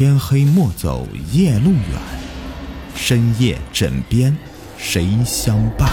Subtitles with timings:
[0.00, 2.00] 天黑莫走夜路远，
[2.96, 4.34] 深夜枕边
[4.78, 5.90] 谁相伴？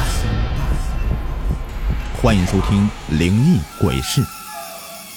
[2.21, 2.89] 欢迎收听
[3.19, 4.21] 《灵异鬼事》，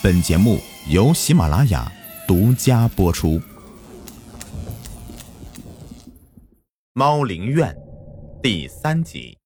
[0.02, 0.58] 本节目
[0.88, 1.88] 由喜马拉雅
[2.26, 3.38] 独家播出。
[6.92, 7.72] 《猫灵院》
[8.42, 9.38] 第三集。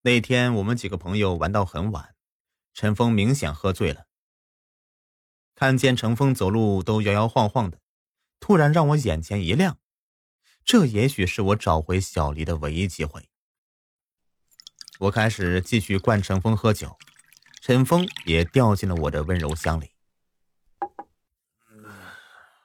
[0.00, 2.14] 那天我们几个朋友玩到很晚，
[2.72, 4.06] 陈峰明显喝醉了。
[5.56, 7.80] 看见陈峰走路都摇摇晃晃的，
[8.38, 9.78] 突然让我眼前一亮，
[10.62, 13.30] 这也许是我找回小黎的唯一机会。
[14.98, 16.98] 我开始继续灌陈峰喝酒，
[17.62, 19.90] 陈峰也掉进了我的温柔乡里。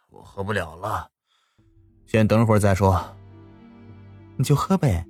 [0.10, 1.10] 我喝不了了，
[2.06, 3.18] 先等会儿再说。
[4.36, 5.06] 你就喝呗，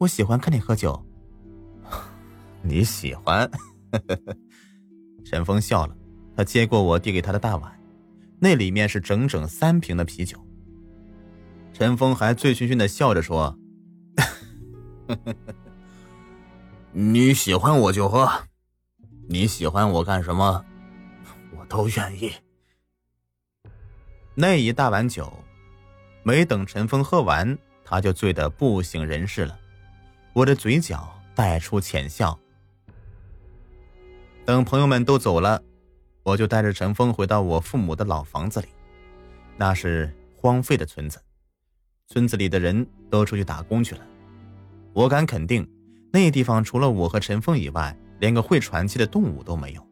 [0.00, 1.04] 我喜欢看你喝酒。
[2.64, 3.50] 你喜欢？
[5.26, 5.94] 陈峰笑了。
[6.38, 7.80] 他接过我递给他的大碗，
[8.38, 10.38] 那里面是整整三瓶的啤酒。
[11.72, 13.58] 陈峰还醉醺醺的笑着说
[16.94, 18.30] ：“你喜欢我就喝，
[19.28, 20.64] 你喜欢我干什么，
[21.56, 22.32] 我都愿意。”
[24.36, 25.32] 那一大碗酒，
[26.22, 29.58] 没等陈峰喝完，他就醉得不省人事了。
[30.34, 32.38] 我的嘴角带出浅笑。
[34.44, 35.60] 等朋友们都走了。
[36.28, 38.68] 我就带着陈峰回到我父母的老房子里，
[39.56, 41.18] 那是荒废的村子，
[42.06, 44.06] 村子里的人都出去打工去了。
[44.92, 45.66] 我敢肯定，
[46.12, 49.88] 那地方除了我和陈峰以外，连个会喘气的动物都没有。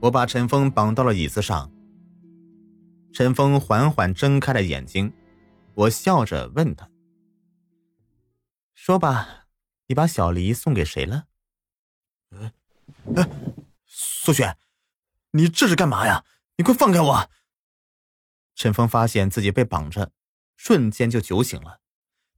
[0.00, 1.70] 我把陈峰绑到了椅子上，
[3.12, 5.12] 陈峰缓缓睁开了眼睛，
[5.74, 6.90] 我笑着问他
[8.74, 9.44] ：“说吧，
[9.86, 11.26] 你把小黎送给谁了？”。
[13.92, 14.56] 苏雪，
[15.32, 16.24] 你这是干嘛呀？
[16.56, 17.30] 你快放开我！
[18.54, 20.12] 陈峰发现自己被绑着，
[20.56, 21.80] 瞬间就酒醒了。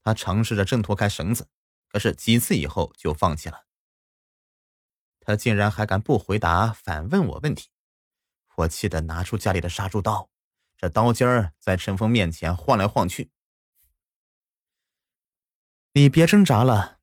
[0.03, 1.51] 他尝试着挣脱开绳子，
[1.89, 3.67] 可是几次以后就放弃了。
[5.21, 7.69] 他竟然还敢不回答，反问我问题。
[8.57, 10.31] 我气得拿出家里的杀猪刀，
[10.77, 13.31] 这刀尖儿在陈峰面前晃来晃去。
[15.93, 17.01] 你别挣扎了，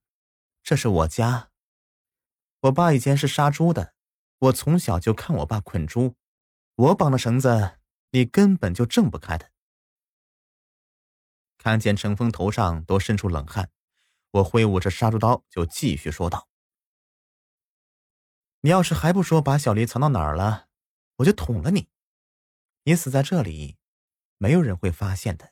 [0.63, 1.51] 这是我家。
[2.61, 3.93] 我爸以前是杀猪的，
[4.39, 6.15] 我从小就看我爸捆猪，
[6.75, 7.79] 我绑的绳子
[8.11, 9.51] 你根本就挣不开的。
[11.57, 13.69] 看见陈峰头上都渗出冷汗，
[14.31, 16.47] 我挥舞着杀猪刀就继续说道
[18.61, 20.67] ：“你要是还不说把小黎藏到哪儿了，
[21.17, 21.89] 我就捅了你。
[22.83, 23.75] 你死在这里，
[24.37, 25.51] 没有人会发现的。”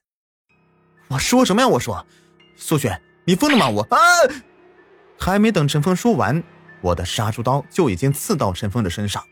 [1.10, 1.68] 我说什么呀？
[1.68, 2.08] 我说，
[2.56, 3.70] 苏雪，你疯了吗？
[3.70, 3.98] 我啊！
[5.20, 6.42] 还没等陈峰说完。
[6.82, 9.24] 我的杀猪刀就已经刺到陈峰的身上，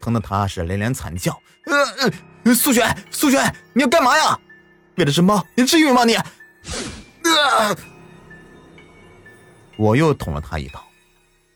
[0.00, 1.32] 疼得他是连连惨叫。
[1.66, 2.10] 呃
[2.44, 3.38] 呃，苏雪，苏雪，
[3.72, 4.38] 你要干嘛呀？
[4.96, 6.16] 为了只猫，你至于吗你？
[9.76, 10.82] 我又捅了他一刀，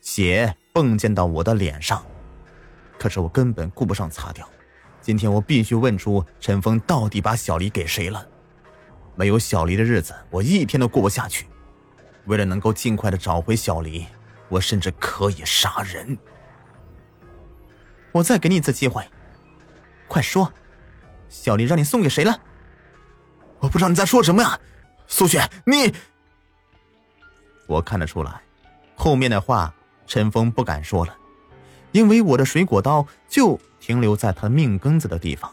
[0.03, 2.05] 血迸溅到我的脸上，
[2.99, 4.47] 可是我根本顾不上擦掉。
[5.01, 8.27] 今天我必须问出陈峰到底把小黎给谁了。
[9.15, 11.47] 没有小黎的日子，我一天都过不下去。
[12.27, 14.07] 为了能够尽快的找回小黎。
[14.51, 16.19] 我甚至可以杀人。
[18.13, 19.09] 我再给你一次机会，
[20.09, 20.53] 快说，
[21.29, 22.39] 小丽让你送给谁了？
[23.61, 24.61] 我不知道你在说什么呀，
[25.07, 25.95] 苏雪，你。
[27.67, 28.43] 我看得出来，
[28.97, 29.73] 后面的话
[30.07, 31.17] 陈峰不敢说了，
[31.93, 35.53] 因为我的水果刀就停留在他命根子的地方，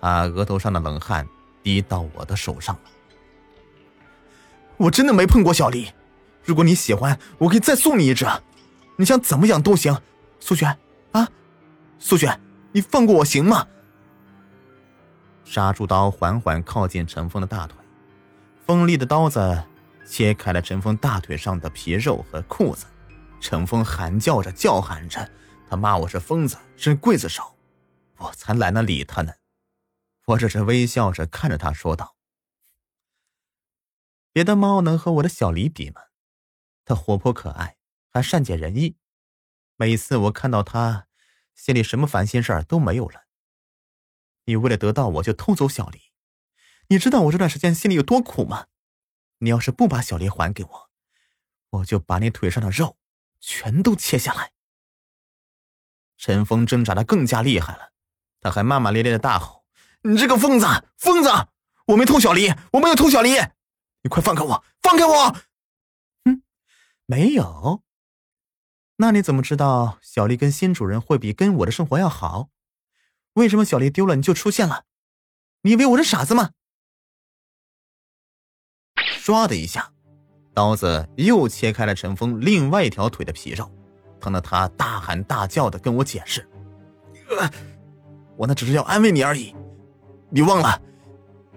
[0.00, 1.28] 他额头上的冷汗
[1.62, 2.82] 滴到我的手上了。
[4.78, 5.92] 我真的没碰过小丽。
[6.44, 8.26] 如果你喜欢，我可以再送你一只。
[8.96, 9.96] 你想怎么养都行，
[10.40, 10.76] 苏璇
[11.12, 11.28] 啊，
[11.98, 12.40] 苏璇，
[12.72, 13.66] 你放过我行吗？
[15.44, 17.76] 杀猪刀缓缓靠近陈峰的大腿，
[18.66, 19.64] 锋利的刀子
[20.06, 22.86] 切开了陈峰大腿上的皮肉和裤子。
[23.40, 25.28] 陈峰喊叫着叫喊着，
[25.68, 27.42] 他骂我是疯子，是刽子手，
[28.18, 29.32] 我才懒得理他呢。
[30.26, 32.14] 我只是微笑着看着他说道
[34.32, 36.02] ：“别的猫能和我的小黎比吗？”
[36.84, 37.76] 他活泼可爱，
[38.10, 38.96] 还善解人意。
[39.76, 41.06] 每次我看到他，
[41.54, 43.26] 心里什么烦心事儿都没有了。
[44.44, 46.00] 你为了得到我就偷走小黎，
[46.88, 48.66] 你知道我这段时间心里有多苦吗？
[49.38, 50.90] 你要是不把小黎还给我，
[51.70, 52.98] 我就把你腿上的肉
[53.40, 54.52] 全都切下来。
[56.18, 57.92] 陈峰挣扎的更加厉害了，
[58.40, 59.64] 他还骂骂咧咧的大吼
[60.02, 60.66] ：“你这个疯子，
[60.98, 61.30] 疯子！
[61.86, 63.30] 我没偷小黎，我没有偷小黎，
[64.02, 65.36] 你快放开我，放开我！”
[67.10, 67.82] 没有，
[68.98, 72.50] 那你怎么知道小丽跟新主人会比跟我的生活要好？
[73.32, 74.84] 为什么小丽丢了你就出现了？
[75.62, 76.50] 你以为我是傻子吗？
[79.20, 79.92] 唰的一下，
[80.54, 83.68] 刀子又切开了陈峰另外一条腿的皮肉，
[84.20, 86.48] 疼得他大喊大叫的跟我解释
[88.38, 89.52] ：“我那只是要安慰你而已，
[90.28, 90.80] 你忘了，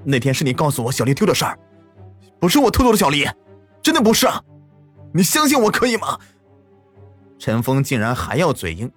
[0.04, 1.60] 那天是你告诉我小丽丢的事儿，
[2.40, 3.28] 不是我偷走的小丽，
[3.84, 4.44] 真的不是啊，
[5.14, 6.20] 你相信我可以吗？”
[7.40, 8.92] 陈峰竟然还要嘴硬，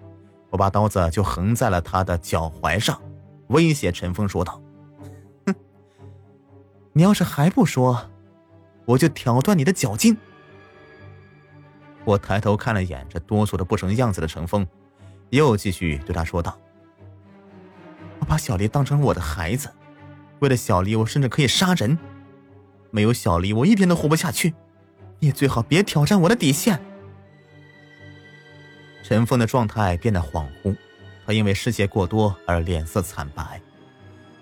[0.51, 3.01] 我把刀子就横在了他的脚踝上，
[3.49, 4.61] 威胁陈峰说道
[5.47, 5.55] ：“哼，
[6.93, 8.11] 你要是还不说。”
[8.87, 10.17] 我就挑断你的脚筋！
[12.05, 14.65] 我抬头看了眼这哆嗦的不成样子的程峰，
[15.31, 16.57] 又继续对他说道
[18.21, 19.69] ：“我把小丽当成我的孩子，
[20.39, 21.99] 为了小丽，我甚至可以杀人。
[22.93, 24.55] 没有小丽，我一天都活不下去。
[25.19, 26.81] 你最好别挑战我的底线。”
[29.03, 30.77] 陈峰的状态变得恍惚，
[31.27, 33.61] 他因为失血过多而脸色惨白。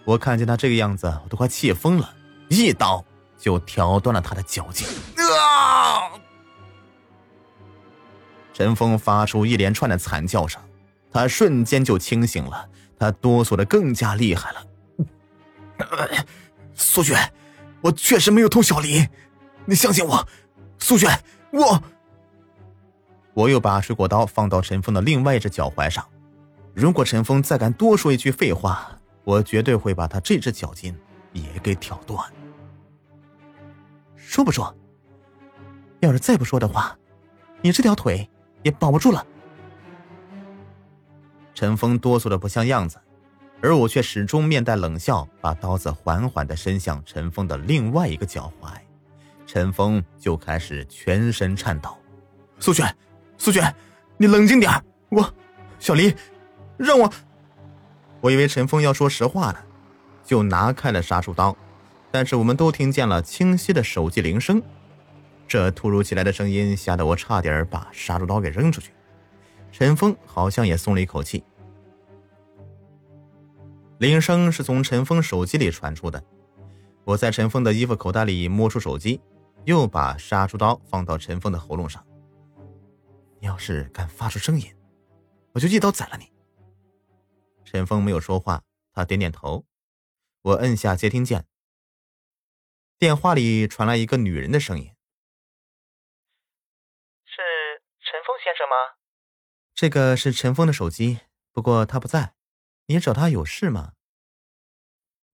[0.05, 2.15] 我看见他这个样子，我都快气疯了，
[2.49, 3.05] 一刀。
[3.37, 4.89] 就挑断了他的脚筋。
[5.19, 6.09] 啊！
[8.55, 10.63] 陈峰发出一连串的惨叫声，
[11.13, 12.67] 他瞬间就清醒了，
[12.99, 14.65] 他哆嗦的更加厉害了。
[16.75, 17.35] 苏雪，
[17.83, 19.07] 我确实没有偷小林，
[19.67, 20.27] 你相信我。
[20.85, 21.09] 苏雪，
[21.51, 21.83] 我……
[23.33, 26.07] 我又把水果刀放到陈峰的另外一只脚踝上。
[26.75, 28.91] 如果陈峰再敢多说一句废话，
[29.25, 30.95] 我绝对会把他这只脚筋
[31.33, 32.23] 也给挑断。
[34.15, 34.77] 说不说？
[36.01, 36.95] 要是再不说的话，
[37.63, 38.29] 你这条腿
[38.63, 39.27] 也保不住了。
[41.55, 43.01] 陈峰哆嗦的不像样子，
[43.63, 48.69] 而我却始终面带冷笑，把刀子缓缓的伸向陈峰的另外一个脚踝。
[49.55, 51.97] 陈峰就开始全身颤抖。
[52.59, 52.93] 苏璇，
[53.39, 53.73] 苏璇，
[54.17, 54.69] 你冷静点
[55.11, 55.33] 我，
[55.79, 56.13] 小黎，
[56.77, 57.09] 让我……
[58.21, 59.65] 我以为陈峰要说实话了，
[60.25, 61.57] 就拿开了杀猪刀。
[62.11, 64.61] 但是我们都听见了清晰的手机铃声，
[65.47, 68.91] 这突如其来的声音吓得我差点把杀猪刀给扔出去。
[69.71, 71.45] 陈峰好像也松了一口气。
[73.99, 76.21] 铃声是从陈峰手机里传出的，
[77.05, 79.21] 我在陈峰的衣服口袋里摸出手机，
[79.65, 82.07] 又把杀猪刀放到陈峰的喉咙上。
[83.41, 84.75] 你要是敢发出声音，
[85.53, 86.33] 我就一刀宰了你。
[87.65, 88.63] 陈峰没有说话，
[88.93, 89.65] 他点点头。
[90.43, 91.47] 我摁下接听键。
[92.99, 94.95] 电话里传来一个女人的声音
[97.25, 97.43] ：“是
[98.01, 98.77] 陈峰先生吗？
[99.75, 101.21] 这个是陈峰的手机，
[101.53, 102.35] 不过他不在。
[102.87, 103.95] 你找他有事吗？”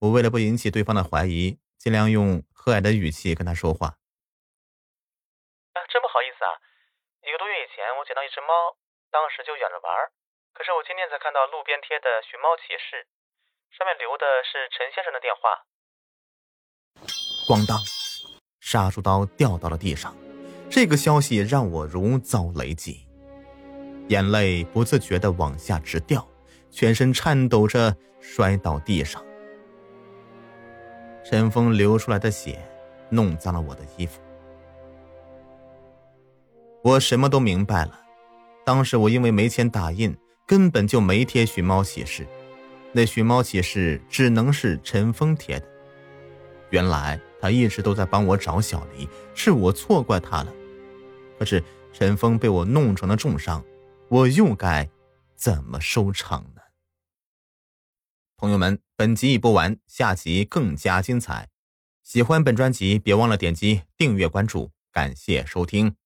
[0.00, 3.98] 我为了不引起对方的怀疑，尽量用和蔼的语气跟他说话。
[5.74, 6.50] “啊，真不好意思啊！
[7.22, 8.48] 一个多月以前，我捡到一只猫，
[9.12, 9.92] 当时就养着玩
[10.56, 13.04] 可是我今天才看到路边贴的寻猫启事，
[13.76, 15.68] 上面留的是陈先生的电话。”
[17.44, 17.76] 咣当，
[18.58, 20.16] 杀猪刀掉到了地上。
[20.70, 23.06] 这个消息让我如遭雷击，
[24.08, 26.26] 眼泪不自觉的往下直掉，
[26.70, 29.22] 全身颤抖着摔到地上。
[31.22, 32.58] 陈峰流出来的血
[33.10, 34.22] 弄脏了我的衣服。
[36.82, 38.00] 我什么都明白了，
[38.64, 40.16] 当时我因为没钱打印，
[40.46, 42.26] 根本就没贴寻猫启事，
[42.92, 45.66] 那寻猫启事只能是陈峰贴的。
[46.70, 47.20] 原来。
[47.42, 50.52] 他一直都在帮我找小黎，是我错怪他了。
[51.38, 53.64] 可是陈峰被我弄成了重伤，
[54.10, 54.86] 我又该
[55.36, 56.60] 怎么收场呢？
[58.36, 61.48] 朋友们，本集已播完，下集更加精彩。
[62.02, 65.99] 喜欢本专辑，别忘了点击订阅关注，感谢收听。